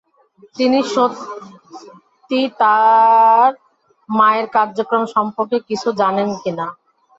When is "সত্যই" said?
0.93-2.45